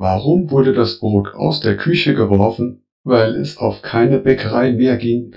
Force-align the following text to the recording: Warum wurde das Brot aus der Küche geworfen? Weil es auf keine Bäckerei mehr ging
Warum 0.00 0.50
wurde 0.50 0.70
das 0.70 1.00
Brot 1.00 1.34
aus 1.34 1.58
der 1.58 1.74
Küche 1.74 2.14
geworfen? 2.14 2.78
Weil 3.02 3.34
es 3.34 3.56
auf 3.56 3.82
keine 3.82 4.18
Bäckerei 4.18 4.70
mehr 4.70 4.96
ging 4.96 5.34